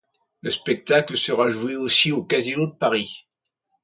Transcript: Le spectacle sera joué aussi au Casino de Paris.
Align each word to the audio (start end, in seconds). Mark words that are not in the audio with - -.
Le 0.41 0.49
spectacle 0.49 1.15
sera 1.15 1.51
joué 1.51 1.75
aussi 1.75 2.11
au 2.11 2.23
Casino 2.23 2.65
de 2.65 2.71
Paris. 2.71 3.27